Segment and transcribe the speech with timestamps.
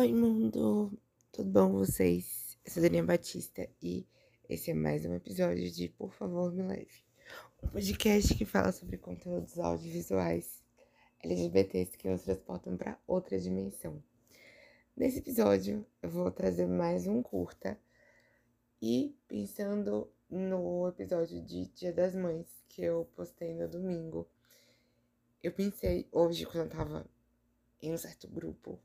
[0.00, 0.98] Oi, mundo!
[1.30, 2.56] Tudo bom com vocês?
[2.64, 4.06] Eu sou Daniela Batista e
[4.48, 7.04] esse é mais um episódio de Por Favor Me Leve,
[7.62, 10.64] um podcast que fala sobre conteúdos audiovisuais
[11.22, 14.02] LGBTs que nos transportam para outra dimensão.
[14.96, 17.78] Nesse episódio, eu vou trazer mais um curta
[18.80, 24.26] e pensando no episódio de Dia das Mães que eu postei no domingo,
[25.42, 27.06] eu pensei hoje quando eu tava
[27.82, 28.80] em um certo grupo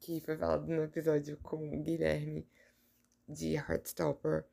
[0.00, 2.48] que foi falado no episódio com o Guilherme
[3.28, 4.46] de Heartstopper,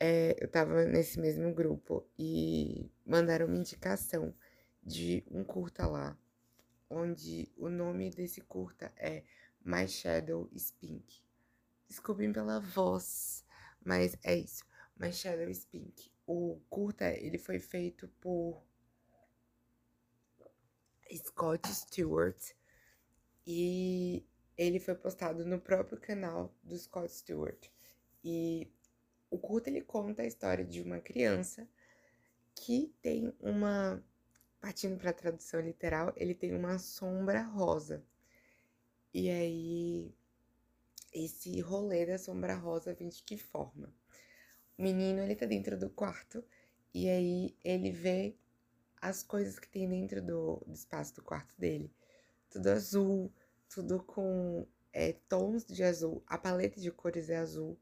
[0.00, 4.34] é, eu tava nesse mesmo grupo e mandaram uma indicação
[4.82, 6.16] de um curta lá,
[6.88, 9.24] onde o nome desse curta é
[9.64, 11.22] My Shadow is Pink.
[11.86, 13.44] Desculpem pela voz,
[13.84, 14.64] mas é isso.
[14.96, 16.10] My Shadow is Pink.
[16.26, 18.62] O curta, ele foi feito por
[21.12, 22.38] Scott Stewart
[23.46, 24.27] e
[24.58, 27.68] ele foi postado no próprio canal do Scott Stewart.
[28.24, 28.68] E
[29.30, 31.68] o curto ele conta a história de uma criança
[32.54, 34.02] que tem uma
[34.60, 38.04] partindo para a tradução literal, ele tem uma sombra rosa.
[39.14, 40.12] E aí
[41.12, 43.92] esse rolê da sombra rosa vem de que forma?
[44.76, 46.44] O menino ele tá dentro do quarto
[46.92, 48.36] e aí ele vê
[49.00, 51.92] as coisas que tem dentro do, do espaço do quarto dele.
[52.50, 53.32] Tudo azul,
[53.68, 56.22] tudo com é, tons de azul.
[56.26, 57.78] A paleta de cores é azul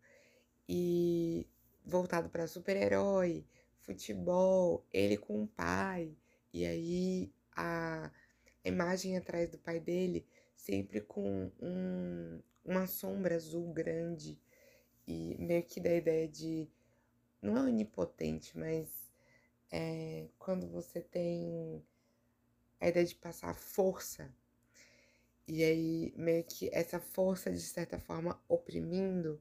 [0.69, 1.47] e
[1.84, 3.45] voltado para super-herói,
[3.81, 6.17] futebol, ele com o pai.
[6.53, 8.11] E aí a,
[8.65, 14.39] imagem atrás do pai dele sempre com um, uma sombra azul grande
[15.06, 16.69] e meio que da ideia de
[17.41, 18.89] não é onipotente, mas
[19.71, 21.83] é quando você tem
[22.81, 24.34] a ideia de passar força
[25.49, 29.41] e aí, meio que essa força, de certa forma, oprimindo.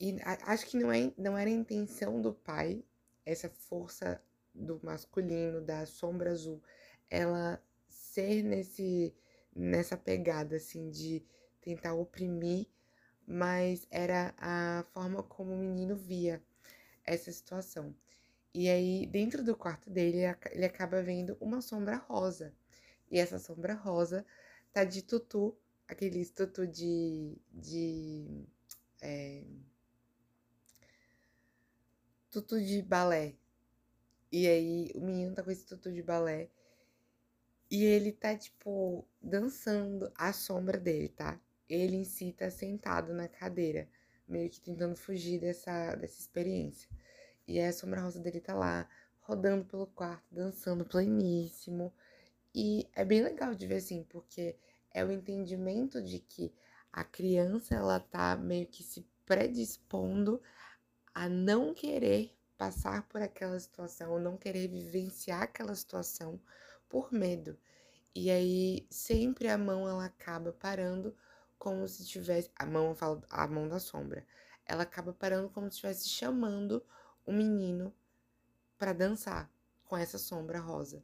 [0.00, 2.82] E acho que não, é, não era a intenção do pai,
[3.26, 4.22] essa força
[4.54, 6.62] do masculino, da sombra azul,
[7.10, 9.14] ela ser nesse,
[9.54, 11.22] nessa pegada, assim, de
[11.60, 12.66] tentar oprimir,
[13.26, 16.42] mas era a forma como o menino via
[17.04, 17.94] essa situação.
[18.54, 20.18] E aí, dentro do quarto dele,
[20.50, 22.54] ele acaba vendo uma sombra rosa.
[23.10, 24.24] E essa sombra rosa
[24.72, 25.56] tá de tutu,
[25.86, 27.36] aquele tutu de.
[27.52, 28.46] de
[29.02, 29.44] é,
[32.30, 33.34] tutu de balé.
[34.30, 36.50] E aí o menino tá com esse tutu de balé.
[37.70, 41.38] E ele tá, tipo, dançando a sombra dele, tá?
[41.68, 43.88] Ele em si tá sentado na cadeira,
[44.26, 46.88] meio que tentando fugir dessa, dessa experiência.
[47.46, 48.88] E a sombra rosa dele tá lá,
[49.20, 51.92] rodando pelo quarto, dançando pleníssimo.
[52.60, 54.56] E é bem legal de ver assim, porque
[54.90, 56.52] é o entendimento de que
[56.92, 60.42] a criança ela tá meio que se predispondo
[61.14, 66.40] a não querer passar por aquela situação, ou não querer vivenciar aquela situação
[66.88, 67.56] por medo.
[68.12, 71.16] E aí sempre a mão ela acaba parando
[71.60, 74.26] como se tivesse a mão, eu falo a mão da sombra.
[74.66, 76.84] Ela acaba parando como se estivesse chamando
[77.24, 77.94] o menino
[78.76, 79.48] para dançar
[79.84, 81.00] com essa sombra rosa.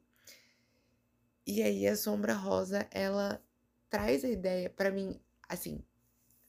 [1.47, 3.43] E aí a sombra rosa, ela
[3.91, 5.84] traz a ideia para mim, assim,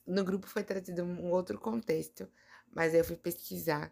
[0.07, 2.29] no grupo foi trazido um outro contexto,
[2.73, 3.91] mas aí eu fui pesquisar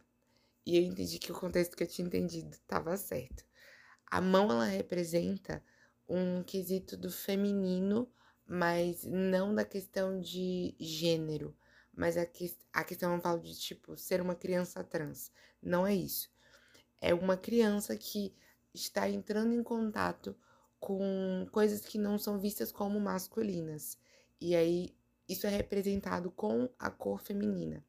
[0.65, 3.43] e eu entendi que o contexto que eu tinha entendido estava certo.
[4.05, 5.61] A mão ela representa
[6.07, 8.09] um quesito do feminino,
[8.45, 11.53] mas não da questão de gênero,
[11.93, 15.31] mas a, que, a questão eu falo de tipo ser uma criança trans.
[15.61, 16.31] Não é isso.
[17.01, 18.33] É uma criança que
[18.73, 20.35] está entrando em contato
[20.83, 23.97] com coisas que não são vistas como masculinas.
[24.41, 24.93] E aí
[25.29, 27.81] isso é representado com a cor feminina.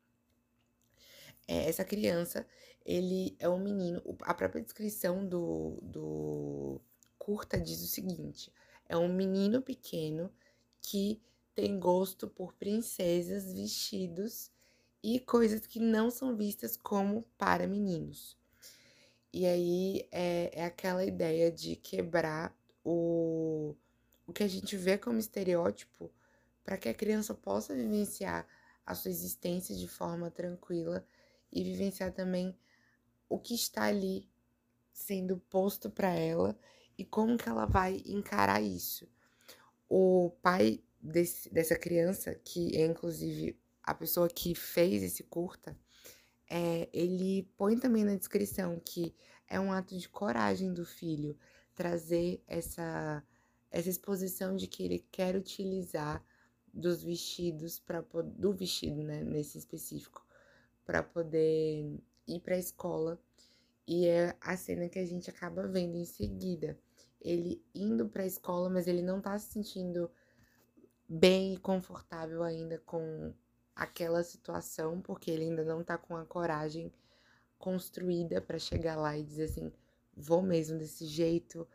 [1.48, 2.46] É, essa criança,
[2.86, 4.00] ele é um menino.
[4.20, 6.80] A própria descrição do, do
[7.18, 8.52] curta diz o seguinte:
[8.88, 10.32] é um menino pequeno
[10.80, 11.20] que
[11.52, 14.52] tem gosto por princesas, vestidos
[15.02, 18.38] e coisas que não são vistas como para meninos.
[19.32, 23.74] E aí é, é aquela ideia de quebrar o,
[24.26, 26.12] o que a gente vê como estereótipo
[26.62, 28.46] para que a criança possa vivenciar
[28.84, 31.06] a sua existência de forma tranquila
[31.50, 32.56] e vivenciar também
[33.28, 34.28] o que está ali
[34.92, 36.58] sendo posto para ela
[36.96, 39.08] e como que ela vai encarar isso.
[39.88, 45.76] O pai desse, dessa criança, que é inclusive a pessoa que fez esse curta,
[46.48, 49.14] é, ele põe também na descrição que
[49.48, 51.36] é um ato de coragem do filho
[51.74, 53.22] trazer essa,
[53.70, 56.24] essa exposição de que ele quer utilizar
[56.72, 60.26] dos vestidos para do vestido, né, nesse específico,
[60.84, 63.20] para poder ir para a escola.
[63.86, 66.78] E é a cena que a gente acaba vendo em seguida.
[67.20, 70.10] Ele indo para a escola, mas ele não tá se sentindo
[71.08, 73.32] bem e confortável ainda com
[73.74, 76.92] aquela situação, porque ele ainda não tá com a coragem
[77.58, 79.72] construída para chegar lá e dizer assim:
[80.16, 81.66] vou mesmo desse jeito,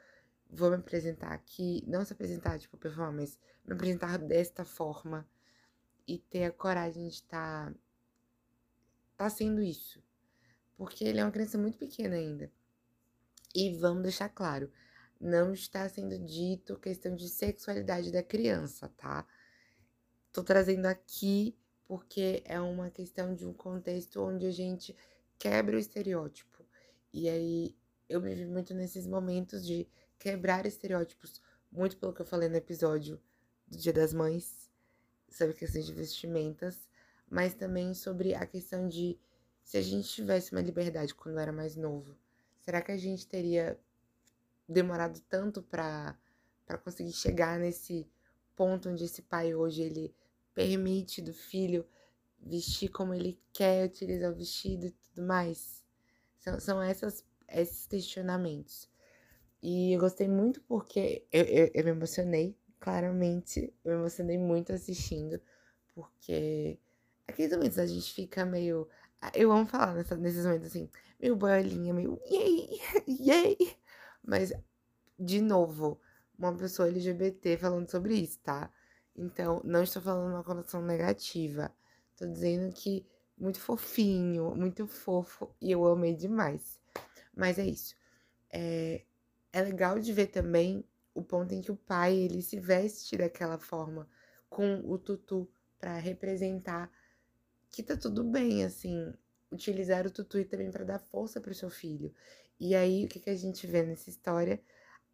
[0.49, 5.27] vou me apresentar aqui, não se apresentar tipo performance, me apresentar desta forma
[6.07, 7.79] e ter a coragem de estar tá,
[9.17, 10.03] tá sendo isso.
[10.75, 12.51] Porque ele é uma criança muito pequena ainda.
[13.53, 14.71] E vamos deixar claro,
[15.19, 19.27] não está sendo dito questão de sexualidade da criança, tá?
[20.31, 21.57] Tô trazendo aqui
[21.87, 24.95] porque é uma questão de um contexto onde a gente
[25.39, 26.63] quebra o estereótipo.
[27.11, 27.75] E aí
[28.09, 31.41] eu me vi muito nesses momentos de quebrar estereótipos,
[31.71, 33.21] muito pelo que eu falei no episódio
[33.67, 34.69] do Dia das Mães,
[35.29, 36.89] sobre a questão de vestimentas,
[37.29, 39.19] mas também sobre a questão de
[39.63, 42.17] se a gente tivesse uma liberdade quando era mais novo,
[42.59, 43.79] será que a gente teria
[44.67, 46.17] demorado tanto para
[46.65, 48.07] para conseguir chegar nesse
[48.55, 50.13] ponto onde esse pai hoje ele
[50.53, 51.83] permite do filho
[52.39, 55.83] vestir como ele quer, utilizar o vestido e tudo mais.
[56.37, 58.89] São, são essas, esses questionamentos.
[59.61, 63.73] E eu gostei muito porque eu, eu, eu me emocionei, claramente.
[63.83, 65.41] Eu me emocionei muito assistindo,
[65.93, 66.79] porque
[67.27, 68.87] aqueles momentos a gente fica meio.
[69.33, 73.57] Eu amo falar nessa, nesses momentos assim, meio boiolinha, meio yay, yay.
[74.23, 74.53] Mas,
[75.17, 75.99] de novo,
[76.37, 78.71] uma pessoa LGBT falando sobre isso, tá?
[79.15, 81.71] Então, não estou falando uma conotação negativa.
[82.15, 83.05] Tô dizendo que
[83.37, 86.79] muito fofinho, muito fofo e eu amei demais.
[87.39, 87.95] Mas é isso.
[88.51, 89.03] É,
[89.53, 90.83] é legal de ver também
[91.13, 94.09] o ponto em que o pai ele se veste daquela forma
[94.49, 95.49] com o tutu
[95.79, 96.91] para representar
[97.71, 99.13] que tá tudo bem, assim,
[99.51, 102.13] utilizar o tutu também para dar força para o seu filho.
[102.59, 104.61] E aí o que, que a gente vê nessa história?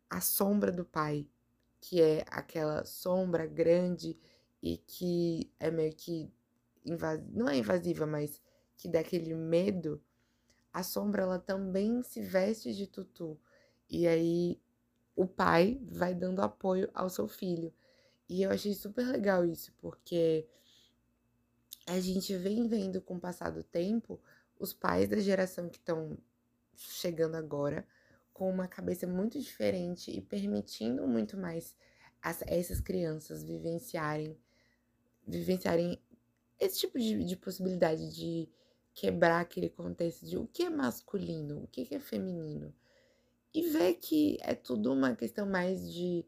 [0.10, 1.28] A sombra do pai,
[1.80, 4.18] que é aquela sombra grande
[4.64, 6.32] e que é meio que
[6.84, 8.42] invasiva, não é invasiva, mas
[8.78, 10.02] que dá aquele medo.
[10.76, 13.40] A sombra ela também se veste de tutu
[13.90, 14.62] e aí
[15.16, 17.74] o pai vai dando apoio ao seu filho.
[18.28, 20.46] E eu achei super legal isso, porque
[21.88, 24.20] a gente vem vendo com o passar do tempo
[24.60, 26.18] os pais da geração que estão
[26.76, 27.88] chegando agora
[28.34, 31.74] com uma cabeça muito diferente e permitindo muito mais
[32.22, 34.38] as, essas crianças vivenciarem
[35.26, 35.98] vivenciarem
[36.60, 38.50] esse tipo de, de possibilidade de
[38.96, 42.74] quebrar aquele contexto de o que é masculino, o que é feminino
[43.56, 46.26] e ver que é tudo uma questão mais de.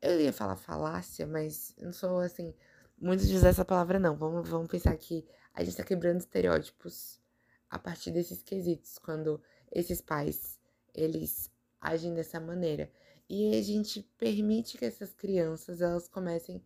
[0.00, 2.54] Eu ia falar falácia, mas não sou assim.
[2.96, 4.16] Muito de usar essa palavra, não.
[4.16, 7.20] Vamos, vamos pensar que a gente tá quebrando estereótipos
[7.68, 9.38] a partir desses quesitos, quando
[9.70, 10.58] esses pais
[10.94, 12.90] eles agem dessa maneira.
[13.28, 16.62] E a gente permite que essas crianças elas comecem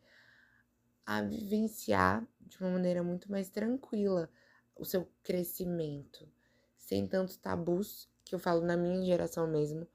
[1.04, 4.30] a vivenciar de uma maneira muito mais tranquila
[4.78, 6.26] o seu crescimento,
[6.76, 9.86] sem tantos tabus que eu falo na minha geração mesmo,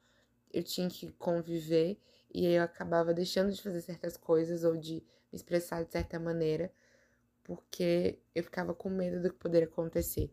[0.51, 1.97] eu tinha que conviver
[2.33, 4.95] e eu acabava deixando de fazer certas coisas ou de
[5.31, 6.71] me expressar de certa maneira,
[7.43, 10.31] porque eu ficava com medo do que poderia acontecer.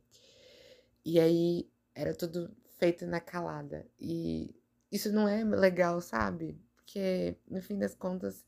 [1.04, 3.86] E aí era tudo feito na calada.
[3.98, 4.54] E
[4.90, 6.58] isso não é legal, sabe?
[6.76, 8.44] Porque no fim das contas,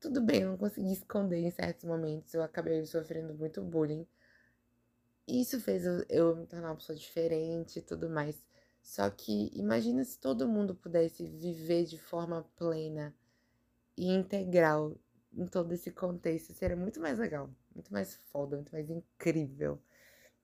[0.00, 4.06] tudo bem, eu não consegui esconder em certos momentos, eu acabei sofrendo muito bullying.
[5.28, 8.42] Isso fez eu, eu me tornar uma pessoa diferente e tudo mais.
[8.82, 13.14] Só que imagina se todo mundo pudesse viver de forma plena
[13.94, 14.96] e integral
[15.30, 16.54] em todo esse contexto.
[16.54, 19.78] Seria muito mais legal, muito mais foda, muito mais incrível.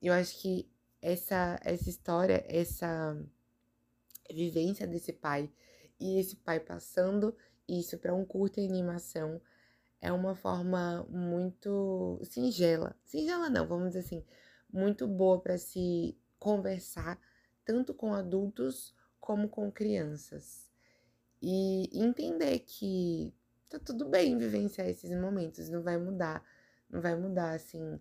[0.02, 3.16] E eu acho que essa, essa história, essa
[4.30, 5.50] vivência desse pai
[5.98, 7.34] e esse pai passando
[7.66, 9.40] isso para um curta animação
[10.00, 12.94] é uma forma muito singela.
[13.06, 14.22] Singela não, vamos dizer assim,
[14.74, 17.16] muito boa para se conversar
[17.64, 20.68] tanto com adultos como com crianças.
[21.40, 23.32] E entender que
[23.68, 26.44] tá tudo bem vivenciar esses momentos, não vai mudar,
[26.90, 28.00] não vai mudar assim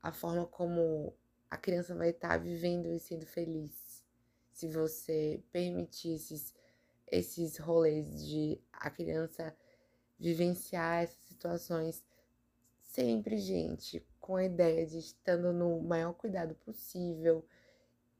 [0.00, 1.12] a forma como
[1.50, 4.04] a criança vai estar tá vivendo e sendo feliz.
[4.52, 6.54] Se você permitir esses,
[7.10, 9.54] esses rolês de a criança
[10.18, 12.04] vivenciar essas situações
[12.80, 17.46] sempre, gente, com a ideia de estando no maior cuidado possível,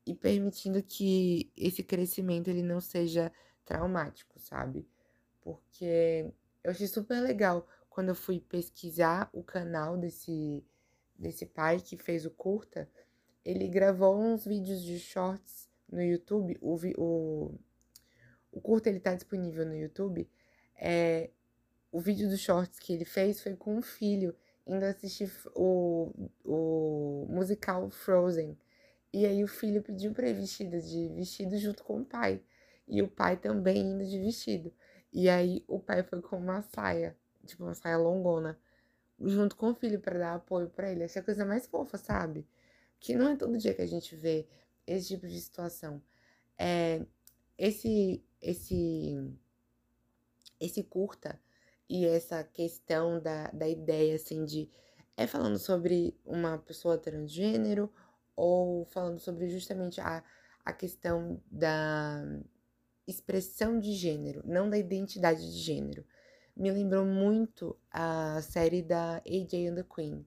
[0.06, 3.32] e permitindo que esse crescimento ele não seja
[3.64, 4.86] traumático, sabe?
[5.40, 6.30] Porque
[6.62, 10.62] eu achei super legal quando eu fui pesquisar o canal desse,
[11.18, 12.86] desse pai que fez o curta,
[13.42, 16.58] ele gravou uns vídeos de shorts no YouTube.
[16.60, 17.58] O, o,
[18.52, 20.28] o curta ele tá disponível no YouTube.
[20.76, 21.30] É,
[21.90, 26.12] o vídeo dos shorts que ele fez foi com o filho, indo assistir o,
[26.44, 28.58] o musical Frozen.
[29.12, 32.42] E aí o filho pediu pra ir vestida de vestido junto com o pai.
[32.88, 34.72] E o pai também indo de vestido.
[35.12, 37.16] E aí o pai foi com uma saia,
[37.46, 38.58] tipo uma saia longona,
[39.20, 41.04] junto com o filho para dar apoio para ele.
[41.04, 42.46] Essa é a coisa mais fofa, sabe?
[42.98, 44.48] Que não é todo dia que a gente vê
[44.86, 46.02] esse tipo de situação.
[46.58, 47.04] É,
[47.58, 49.36] esse esse
[50.60, 51.40] esse curta
[51.88, 54.70] e essa questão da, da ideia assim de
[55.16, 57.92] é falando sobre uma pessoa transgênero
[58.34, 60.24] ou falando sobre justamente a,
[60.64, 62.22] a questão da
[63.06, 66.04] expressão de gênero, não da identidade de gênero.
[66.56, 70.26] Me lembrou muito a série da AJ and the Queen,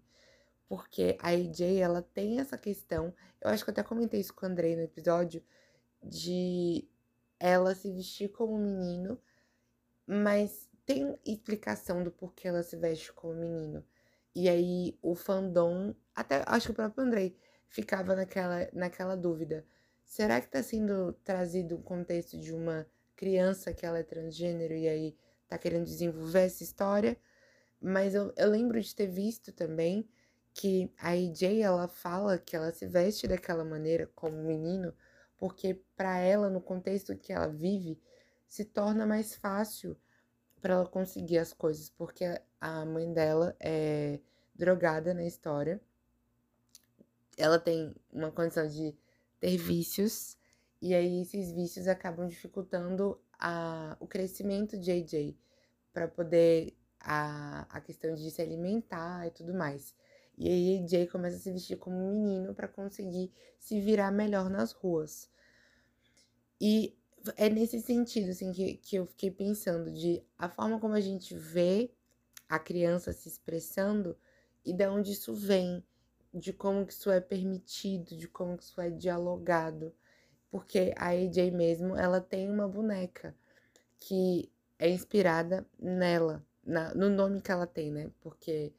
[0.67, 4.45] porque a AJ ela tem essa questão, eu acho que eu até comentei isso com
[4.45, 5.43] o Andrei no episódio,
[6.03, 6.87] de
[7.39, 9.19] ela se vestir como menino,
[10.05, 13.85] mas tem explicação do porquê ela se veste como menino.
[14.33, 19.65] E aí o fandom, até acho que o próprio Andrei ficava naquela, naquela dúvida.
[20.05, 24.87] Será que está sendo trazido o contexto de uma criança que ela é transgênero e
[24.87, 25.17] aí
[25.49, 27.17] tá querendo desenvolver essa história?
[27.81, 30.07] Mas eu, eu lembro de ter visto também
[30.53, 34.93] que a AJ ela fala que ela se veste daquela maneira como menino
[35.37, 38.01] porque para ela no contexto que ela vive
[38.47, 39.95] se torna mais fácil
[40.61, 42.25] para ela conseguir as coisas porque
[42.59, 44.19] a mãe dela é
[44.55, 45.81] drogada na história
[47.37, 48.97] ela tem uma condição de
[49.39, 50.35] ter vícios,
[50.81, 55.35] e aí esses vícios acabam dificultando a, o crescimento de AJ
[55.93, 59.95] para poder a, a questão de se alimentar e tudo mais.
[60.35, 64.49] E aí AJ começa a se vestir como um menino para conseguir se virar melhor
[64.49, 65.29] nas ruas.
[66.59, 66.97] E
[67.35, 71.35] é nesse sentido assim que, que eu fiquei pensando de a forma como a gente
[71.35, 71.91] vê
[72.47, 74.17] a criança se expressando
[74.63, 75.83] e de onde isso vem
[76.33, 79.93] de como que isso é permitido, de como que isso é dialogado.
[80.49, 83.35] Porque a AJ mesmo, ela tem uma boneca
[83.99, 88.09] que é inspirada nela, na, no nome que ela tem, né?
[88.21, 88.73] Porque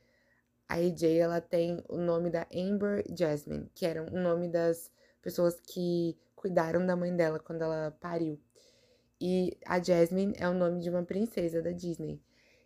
[0.68, 4.90] a AJ, ela tem o nome da Amber Jasmine, que era o nome das
[5.22, 8.40] pessoas que cuidaram da mãe dela quando ela pariu.
[9.20, 12.22] E a Jasmine é o nome de uma princesa da Disney,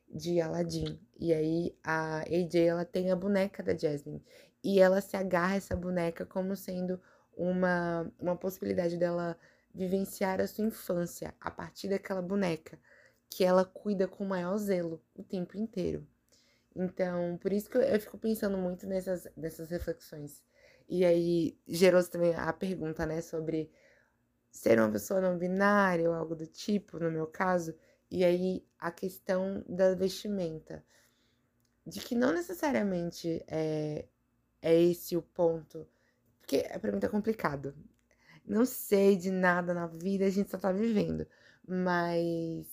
[0.09, 1.01] de Aladdin.
[1.19, 4.23] E aí a AJ, ela tem a boneca da Jasmine
[4.63, 7.01] e ela se agarra a essa boneca como sendo
[7.37, 9.37] uma, uma possibilidade dela
[9.75, 12.79] vivenciar a sua infância a partir daquela boneca
[13.31, 16.07] que ela cuida com o maior zelo o tempo inteiro.
[16.77, 20.43] Então, por isso que eu, eu fico pensando muito nessas, nessas reflexões.
[20.95, 23.71] E aí gerou também a pergunta, né, sobre
[24.51, 27.75] ser uma pessoa não binária ou algo do tipo, no meu caso.
[28.11, 30.85] E aí a questão da vestimenta.
[31.87, 34.07] De que não necessariamente é,
[34.61, 35.89] é esse o ponto.
[36.43, 37.75] Porque pra mim tá complicado.
[38.45, 41.27] Não sei de nada na vida, a gente só tá vivendo.
[41.67, 42.67] Mas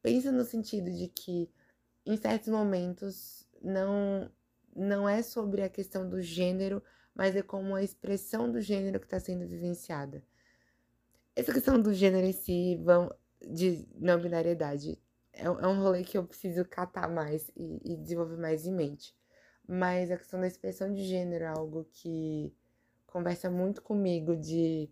[0.00, 1.50] pensa no sentido de que
[2.06, 4.30] em certos momentos não
[4.76, 6.82] não é sobre a questão do gênero,
[7.14, 10.22] mas é como a expressão do gênero que está sendo vivenciada.
[11.36, 14.98] Essa questão do gênero em si, vão, de não binariedade,
[15.32, 19.14] é, é um rolê que eu preciso catar mais e, e desenvolver mais em mente.
[19.66, 22.52] Mas a questão da expressão de gênero é algo que
[23.06, 24.90] conversa muito comigo de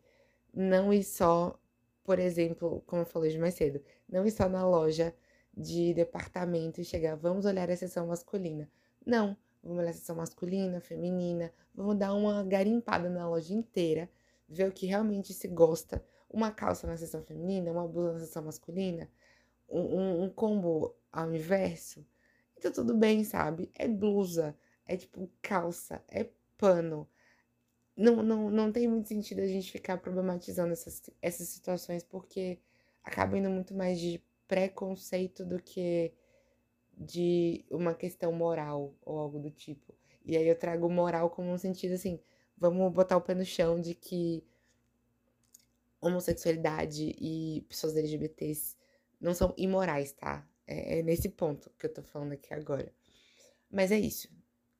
[0.54, 1.58] não ir só,
[2.04, 5.14] por exemplo, como eu falei mais cedo, não ir só na loja
[5.56, 8.70] de departamento e chegar, vamos olhar a seção masculina.
[9.04, 14.10] Não, vamos olhar a seção masculina, feminina, vamos dar uma garimpada na loja inteira,
[14.48, 16.04] ver o que realmente se gosta.
[16.28, 19.08] Uma calça na seção feminina, uma blusa na seção masculina,
[19.68, 22.04] um, um, um combo ao inverso.
[22.56, 23.70] Então tudo bem, sabe?
[23.74, 27.08] É blusa, é tipo calça, é pano.
[27.96, 32.58] Não, não, não tem muito sentido a gente ficar problematizando essas, essas situações, porque
[33.04, 36.12] acaba indo muito mais de preconceito do que
[36.96, 39.94] de uma questão moral ou algo do tipo.
[40.24, 42.20] E aí eu trago moral como um sentido assim,
[42.56, 44.44] vamos botar o pé no chão de que
[46.00, 48.76] homossexualidade e pessoas LGBTs
[49.20, 50.46] não são imorais, tá?
[50.66, 52.92] É, é nesse ponto que eu tô falando aqui agora.
[53.70, 54.28] Mas é isso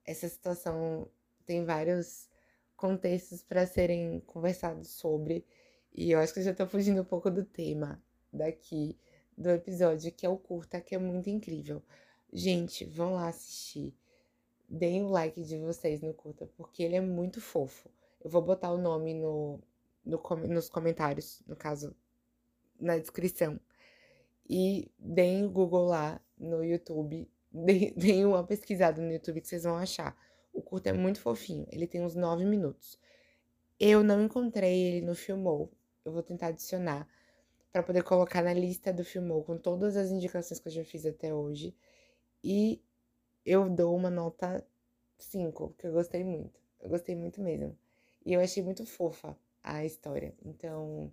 [0.05, 1.09] essa situação
[1.45, 2.29] tem vários
[2.75, 5.45] contextos para serem conversados sobre,
[5.93, 8.01] e eu acho que eu já estou fugindo um pouco do tema
[8.31, 8.97] daqui
[9.37, 11.81] do episódio, que é o curta, que é muito incrível.
[12.31, 13.93] Gente, vão lá assistir.
[14.67, 17.89] Deem o like de vocês no curta, porque ele é muito fofo.
[18.23, 19.59] Eu vou botar o nome no,
[20.05, 21.95] no nos comentários, no caso,
[22.79, 23.59] na descrição.
[24.49, 27.29] E deem o Google lá no YouTube.
[27.95, 30.17] Deem uma pesquisada no YouTube que vocês vão achar.
[30.51, 31.67] O curto é muito fofinho.
[31.71, 32.97] Ele tem uns 9 minutos.
[33.79, 35.71] Eu não encontrei ele no Filmou.
[36.03, 37.07] Eu vou tentar adicionar
[37.73, 41.07] para poder colocar na lista do Filmou com todas as indicações que eu já fiz
[41.07, 41.75] até hoje.
[42.43, 42.79] E
[43.43, 44.63] eu dou uma nota
[45.17, 46.61] 5, porque eu gostei muito.
[46.79, 47.75] Eu gostei muito mesmo.
[48.23, 50.35] E eu achei muito fofa a história.
[50.45, 51.11] Então,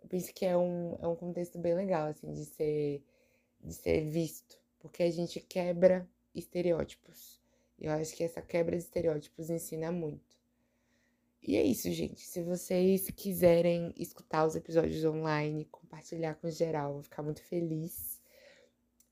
[0.00, 3.02] eu penso que é um, é um contexto bem legal, assim, de ser,
[3.60, 4.62] de ser visto.
[4.78, 7.40] Porque a gente quebra estereótipos.
[7.80, 10.35] Eu acho que essa quebra de estereótipos ensina muito.
[11.42, 12.20] E é isso, gente.
[12.20, 18.20] Se vocês quiserem escutar os episódios online, compartilhar com geral, vou ficar muito feliz.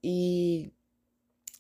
[0.02, 0.72] E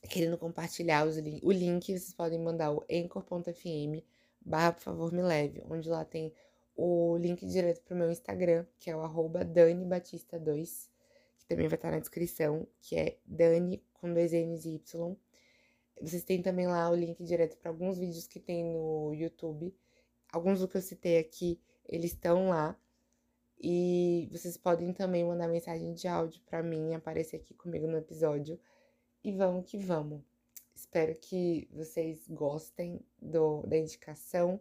[0.08, 4.02] querendo compartilhar os o link, vocês podem mandar o anchor.fm
[4.44, 6.32] barra, por favor, me leve, onde lá tem
[6.76, 10.88] o link direto pro meu Instagram, que é o arroba DaniBatista2,
[11.38, 15.16] que também vai estar na descrição, que é Dani com dois N's e Y.
[16.00, 19.74] Vocês têm também lá o link direto para alguns vídeos que tem no YouTube.
[20.34, 22.76] Alguns do que eu citei aqui, eles estão lá.
[23.56, 28.58] E vocês podem também mandar mensagem de áudio para mim, aparecer aqui comigo no episódio
[29.22, 30.20] e vamos que vamos.
[30.74, 34.58] Espero que vocês gostem do, da indicação.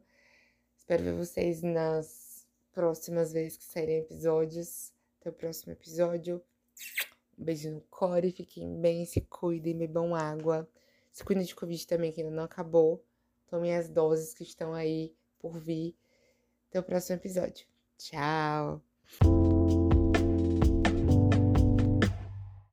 [0.78, 4.94] Espero ver vocês nas próximas vezes que saírem episódios.
[5.20, 6.40] Até o próximo episódio.
[7.36, 10.70] Um beijo no core, fiquem bem, se cuidem, bebam água.
[11.12, 13.04] Se cuidem de Covid também, que ainda não acabou.
[13.48, 15.94] Tomem as doses que estão aí por vir.
[16.70, 17.68] Até o próximo episódio.
[17.98, 18.93] Tchau!